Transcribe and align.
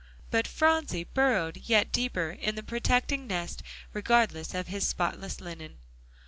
But 0.31 0.47
Phronsie 0.47 1.03
burrowed 1.03 1.57
yet 1.65 1.91
deeper 1.91 2.31
in 2.31 2.55
the 2.55 2.63
protecting 2.63 3.27
nest, 3.27 3.61
regardless 3.93 4.55
of 4.55 4.65
his 4.65 4.87
spotless 4.87 5.39
linen. 5.39 5.77